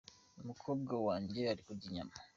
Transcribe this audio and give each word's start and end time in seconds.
Umukobwa 0.41 0.93
wanjye 1.07 1.41
ari 1.51 1.61
kurya 1.65 1.85
inyama. 1.89 2.13